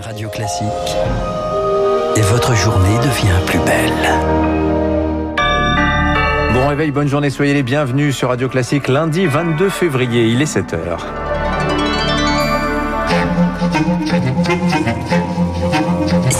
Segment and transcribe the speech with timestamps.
[0.00, 0.66] Radio Classique.
[2.16, 3.92] Et votre journée devient plus belle.
[6.52, 10.56] Bon réveil, bonne journée, soyez les bienvenus sur Radio Classique lundi 22 février, il est
[10.56, 10.98] 7h.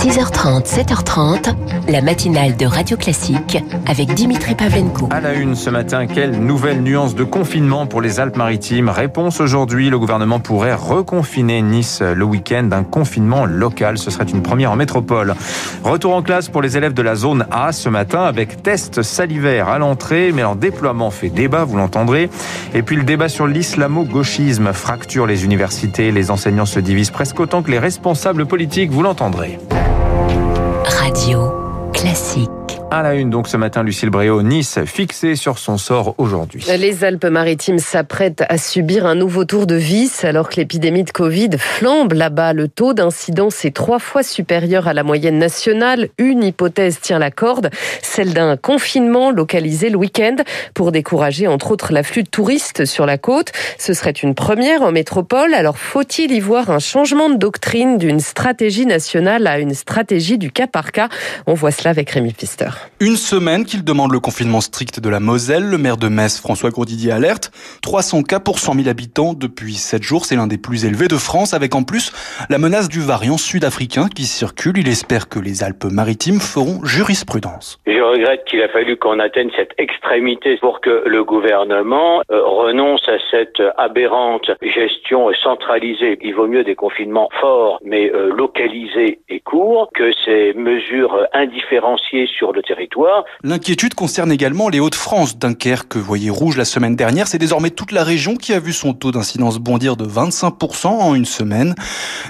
[0.06, 1.56] 6h30, 7h30,
[1.88, 3.58] la matinale de Radio Classique
[3.88, 5.08] avec Dimitri Pavlenko.
[5.10, 8.88] À la une ce matin, quelle nouvelle nuance de confinement pour les Alpes-Maritimes?
[8.88, 13.98] Réponse aujourd'hui, le gouvernement pourrait reconfiner Nice le week-end d'un confinement local.
[13.98, 15.34] Ce serait une première en métropole.
[15.82, 19.68] Retour en classe pour les élèves de la zone A ce matin avec test salivaire
[19.68, 22.30] à l'entrée, mais leur déploiement fait débat, vous l'entendrez.
[22.74, 26.12] Et puis le débat sur l'islamo-gauchisme fracture les universités.
[26.12, 29.58] Les enseignants se divisent presque autant que les responsables politiques, vous l'entendrez.
[32.92, 36.64] À la une, donc ce matin, Lucille Bréau, Nice, fixée sur son sort aujourd'hui.
[36.78, 41.50] Les Alpes-Maritimes s'apprêtent à subir un nouveau tour de vis alors que l'épidémie de Covid
[41.58, 42.52] flambe là-bas.
[42.52, 46.08] Le taux d'incidence est trois fois supérieur à la moyenne nationale.
[46.16, 47.70] Une hypothèse tient la corde,
[48.02, 50.36] celle d'un confinement localisé le week-end
[50.72, 53.50] pour décourager entre autres l'afflux de touristes sur la côte.
[53.78, 55.54] Ce serait une première en métropole.
[55.54, 60.52] Alors faut-il y voir un changement de doctrine d'une stratégie nationale à une stratégie du
[60.52, 61.08] cas par cas?
[61.46, 62.32] On voit cela avec Rémi
[63.00, 66.70] Une semaine qu'il demande le confinement strict de la Moselle, le maire de Metz, François
[66.70, 67.50] Gourdidier, alerte.
[67.82, 71.16] 300 cas pour 100 000 habitants depuis 7 jours, c'est l'un des plus élevés de
[71.16, 72.12] France, avec en plus
[72.48, 74.78] la menace du variant sud-africain qui circule.
[74.78, 77.78] Il espère que les Alpes-Maritimes feront jurisprudence.
[77.86, 83.06] Je regrette qu'il a fallu qu'on atteigne cette extrémité pour que le gouvernement euh, renonce
[83.08, 86.18] à cette aberrante gestion centralisée.
[86.22, 92.26] Il vaut mieux des confinements forts, mais euh, localisés et courts, que ces mesures indifférenciées
[92.26, 93.24] sur le territoire.
[93.42, 95.38] L'inquiétude concerne également les Hauts-de-France.
[95.38, 98.92] Dunkerque, voyez rouge la semaine dernière, c'est désormais toute la région qui a vu son
[98.92, 101.74] taux d'incidence bondir de 25% en une semaine.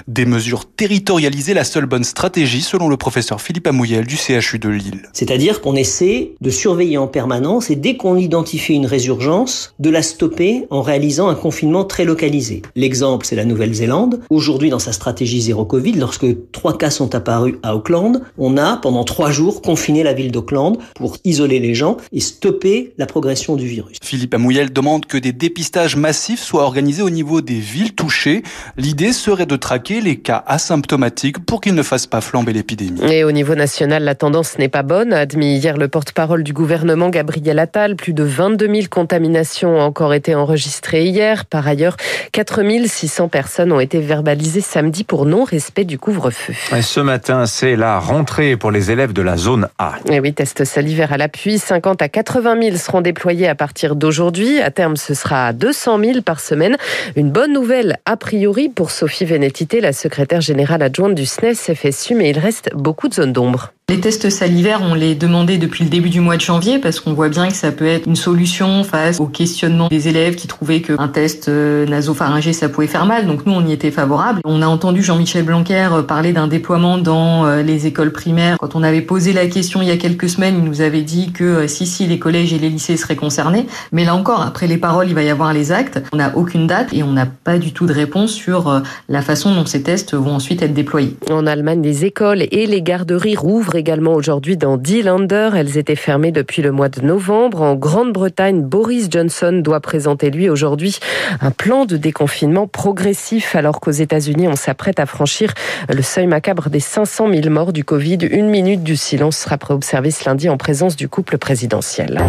[0.07, 4.69] Des mesures territorialisées, la seule bonne stratégie selon le professeur Philippe Amouyel du CHU de
[4.69, 5.09] Lille.
[5.13, 10.01] C'est-à-dire qu'on essaie de surveiller en permanence et dès qu'on identifie une résurgence, de la
[10.01, 12.61] stopper en réalisant un confinement très localisé.
[12.75, 14.21] L'exemple, c'est la Nouvelle-Zélande.
[14.29, 18.77] Aujourd'hui, dans sa stratégie zéro Covid, lorsque trois cas sont apparus à Auckland, on a
[18.77, 23.55] pendant trois jours confiné la ville d'Auckland pour isoler les gens et stopper la progression
[23.55, 23.97] du virus.
[24.01, 28.43] Philippe Amouyel demande que des dépistages massifs soient organisés au niveau des villes touchées.
[28.77, 33.01] L'idée serait de traquer les cas asymptomatiques pour qu'ils ne fassent pas flamber l'épidémie.
[33.11, 36.53] Et au niveau national, la tendance n'est pas bonne, a admis hier le porte-parole du
[36.53, 37.95] gouvernement Gabriel Attal.
[37.95, 41.45] Plus de 22 000 contaminations ont encore été enregistrées hier.
[41.45, 41.97] Par ailleurs,
[42.31, 46.53] 4 600 personnes ont été verbalisées samedi pour non-respect du couvre-feu.
[46.81, 49.95] Ce matin, c'est la rentrée pour les élèves de la zone A.
[50.09, 51.59] Et oui, test salivaire à l'appui.
[51.59, 54.59] 50 à 80 000 seront déployés à partir d'aujourd'hui.
[54.59, 56.77] À terme, ce sera 200 000 par semaine.
[57.15, 62.15] Une bonne nouvelle, a priori, pour Sophie Vénétité, la secrétaire générale adjointe du SNES FSU,
[62.15, 63.73] mais il reste beaucoup de zones d'ombre.
[63.89, 67.13] Les tests salivaires, on les demandait depuis le début du mois de janvier parce qu'on
[67.13, 70.81] voit bien que ça peut être une solution face au questionnement des élèves qui trouvaient
[70.81, 73.27] qu'un test nasopharyngé, ça pouvait faire mal.
[73.27, 74.41] Donc nous, on y était favorable.
[74.43, 78.57] On a entendu Jean-Michel Blanquer parler d'un déploiement dans les écoles primaires.
[78.57, 81.31] Quand on avait posé la question il y a quelques semaines, il nous avait dit
[81.31, 83.67] que si, si, les collèges et les lycées seraient concernés.
[83.93, 86.03] Mais là encore, après les paroles, il va y avoir les actes.
[86.11, 89.55] On n'a aucune date et on n'a pas du tout de réponse sur la façon
[89.55, 91.15] dont ces tests vont ensuite être déployés.
[91.31, 95.51] En Allemagne, les écoles et les garderies rouvrent également aujourd'hui dans 10 Länder.
[95.55, 97.61] Elles étaient fermées depuis le mois de novembre.
[97.61, 100.99] En Grande-Bretagne, Boris Johnson doit présenter lui aujourd'hui
[101.39, 105.53] un plan de déconfinement progressif alors qu'aux États-Unis, on s'apprête à franchir
[105.87, 108.19] le seuil macabre des 500 000 morts du Covid.
[108.29, 112.19] Une minute du silence sera observée ce lundi en présence du couple présidentiel.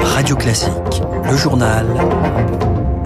[0.00, 1.86] Radio Classique, le journal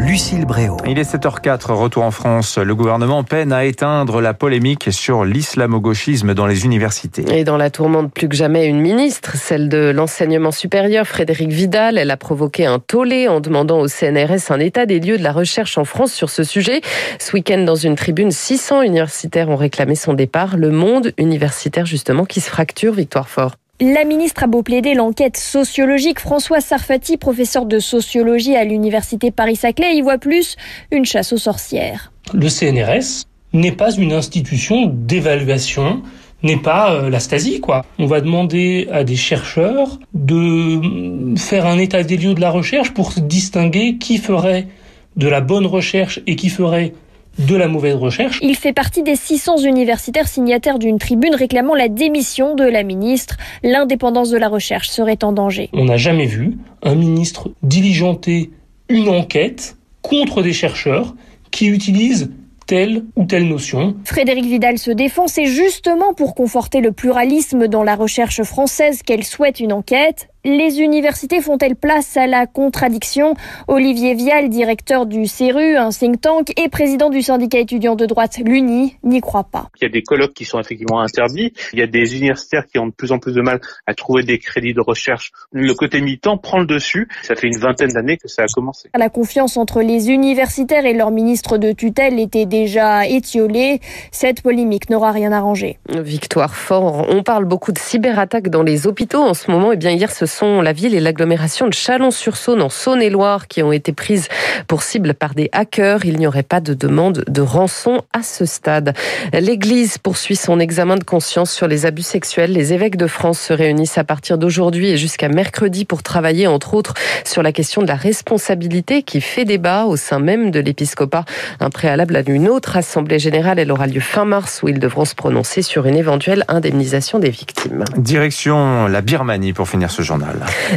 [0.07, 0.77] Lucille Bréau.
[0.87, 2.59] Il est 7h04, retour en France.
[2.59, 7.25] Le gouvernement peine à éteindre la polémique sur l'islamo-gauchisme dans les universités.
[7.37, 11.99] Et dans la tourmente plus que jamais, une ministre, celle de l'enseignement supérieur, Frédéric Vidal,
[11.99, 15.33] elle a provoqué un tollé en demandant au CNRS un état des lieux de la
[15.33, 16.83] recherche en France sur ce sujet.
[17.19, 20.57] Ce week-end, dans une tribune, 600 universitaires ont réclamé son départ.
[20.57, 23.57] Le monde universitaire, justement, qui se fracture, Victoire Fort.
[23.79, 29.97] La ministre a beau plaider l'enquête sociologique, François Sarfati, professeur de sociologie à l'université Paris-Saclay,
[29.97, 30.57] y voit plus
[30.91, 32.11] une chasse aux sorcières.
[32.33, 36.01] Le CNRS n'est pas une institution d'évaluation,
[36.43, 37.85] n'est pas euh, la Stasi, quoi.
[37.99, 42.95] On va demander à des chercheurs de faire un état des lieux de la recherche
[42.95, 44.69] pour distinguer qui ferait
[45.17, 46.95] de la bonne recherche et qui ferait
[47.39, 48.39] de la mauvaise recherche.
[48.43, 53.37] Il fait partie des 600 universitaires signataires d'une tribune réclamant la démission de la ministre.
[53.63, 55.69] L'indépendance de la recherche serait en danger.
[55.73, 58.51] On n'a jamais vu un ministre diligenter
[58.89, 61.15] une enquête contre des chercheurs
[61.51, 62.31] qui utilisent
[62.67, 63.97] telle ou telle notion.
[64.05, 69.25] Frédéric Vidal se défend, c'est justement pour conforter le pluralisme dans la recherche française qu'elle
[69.25, 70.29] souhaite une enquête.
[70.47, 73.35] Les universités font-elles place à la contradiction?
[73.67, 78.39] Olivier Vial, directeur du CERU, un think tank, et président du syndicat étudiant de droite,
[78.39, 79.71] l'UNI, n'y croit pas.
[79.81, 81.53] Il y a des colloques qui sont effectivement interdits.
[81.73, 84.23] Il y a des universitaires qui ont de plus en plus de mal à trouver
[84.23, 85.33] des crédits de recherche.
[85.51, 87.09] Le côté militant prend le dessus.
[87.23, 88.89] Ça fait une vingtaine d'années que ça a commencé.
[88.95, 93.81] La confiance entre les universitaires et leur ministre de tutelle était déjà étiolée.
[94.13, 95.81] Cette polémique n'aura rien arrangé.
[95.89, 97.05] Victoire fort.
[97.09, 99.73] On parle beaucoup de cyberattaques dans les hôpitaux en ce moment.
[99.73, 103.73] Et eh bien hier, ce la ville et l'agglomération de Chalon-sur-Saône en Saône-et-Loire qui ont
[103.73, 104.29] été prises
[104.67, 106.05] pour cible par des hackers.
[106.05, 108.95] Il n'y aurait pas de demande de rançon à ce stade.
[109.33, 112.53] L'Église poursuit son examen de conscience sur les abus sexuels.
[112.53, 116.75] Les évêques de France se réunissent à partir d'aujourd'hui et jusqu'à mercredi pour travailler entre
[116.75, 116.95] autres
[117.25, 121.25] sur la question de la responsabilité qui fait débat au sein même de l'épiscopat.
[121.61, 123.59] Un préalable à une autre assemblée générale.
[123.59, 127.31] Elle aura lieu fin mars où ils devront se prononcer sur une éventuelle indemnisation des
[127.31, 127.85] victimes.
[127.97, 130.26] Direction la Birmanie pour finir ce journal.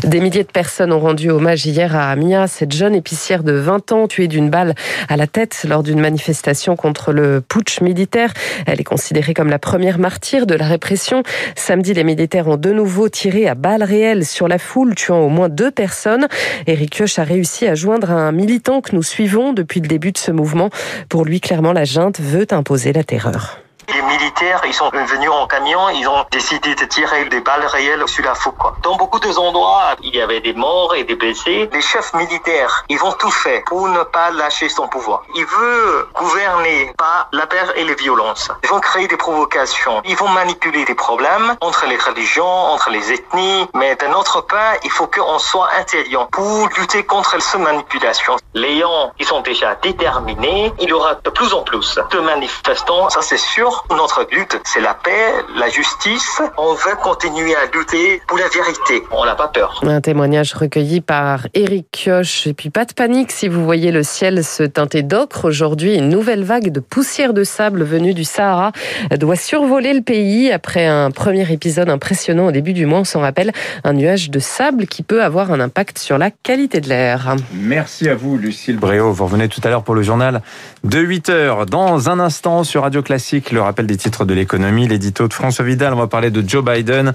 [0.03, 3.91] Des milliers de personnes ont rendu hommage hier à Amia, cette jeune épicière de 20
[3.91, 4.75] ans tuée d'une balle
[5.07, 8.33] à la tête lors d'une manifestation contre le putsch militaire.
[8.65, 11.23] Elle est considérée comme la première martyre de la répression.
[11.55, 15.29] Samedi, les militaires ont de nouveau tiré à balles réelles sur la foule, tuant au
[15.29, 16.27] moins deux personnes.
[16.67, 20.17] Eric Kioch a réussi à joindre un militant que nous suivons depuis le début de
[20.17, 20.69] ce mouvement.
[21.09, 23.59] Pour lui, clairement, la junte veut imposer la terreur.
[23.99, 28.07] Les militaires, ils sont venus en camion, ils ont décidé de tirer des balles réelles
[28.07, 28.53] sur la foule.
[28.57, 28.73] Quoi.
[28.81, 31.69] Dans beaucoup de endroits, il y avait des morts et des blessés.
[31.73, 35.23] Les chefs militaires, ils vont tout faire pour ne pas lâcher son pouvoir.
[35.35, 38.49] Ils veulent gouverner par la peur et les violences.
[38.63, 40.01] Ils vont créer des provocations.
[40.05, 43.67] Ils vont manipuler des problèmes entre les religions, entre les ethnies.
[43.73, 48.37] Mais d'un autre part, il faut qu'on soit intelligent pour lutter contre ces manipulations.
[48.53, 50.71] Les gens, ils sont déjà déterminés.
[50.79, 53.83] Il y aura de plus en plus de manifestants, ça c'est sûr.
[53.91, 56.41] Notre but, c'est la paix, la justice.
[56.57, 59.03] On veut continuer à lutter pour la vérité.
[59.11, 59.81] On n'a pas peur.
[59.83, 62.45] Un témoignage recueilli par Eric Kioch.
[62.45, 65.45] Et puis pas de panique si vous voyez le ciel se teinter d'ocre.
[65.45, 68.71] Aujourd'hui, une nouvelle vague de poussière de sable venue du Sahara
[69.17, 72.99] doit survoler le pays après un premier épisode impressionnant au début du mois.
[72.99, 73.51] On s'en rappelle,
[73.83, 77.35] un nuage de sable qui peut avoir un impact sur la qualité de l'air.
[77.53, 79.11] Merci à vous, Lucille Bréau.
[79.11, 80.41] Vous revenez tout à l'heure pour le journal
[80.83, 81.65] de 8 heures.
[81.65, 85.93] Dans un instant sur Radio Classique, le des titres de l'économie, l'édito de François Vidal.
[85.93, 87.13] On va parler de Joe Biden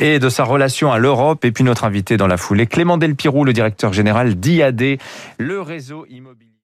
[0.00, 1.44] et de sa relation à l'Europe.
[1.44, 4.98] Et puis notre invité dans la foulée, Clément Delpirou, le directeur général d'IAD,
[5.38, 6.53] le réseau immobilier.